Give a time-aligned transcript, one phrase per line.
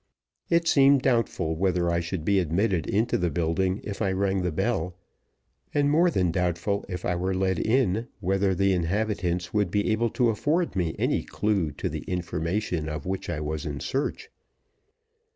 [0.49, 4.51] It seemed doubtful whether I should be admitted into the building if I rang the
[4.51, 4.95] bell;
[5.75, 10.09] and more than doubtful, if I were let in, whether the inhabitants would be able
[10.09, 14.31] to afford me any clew to the information of which I was in search.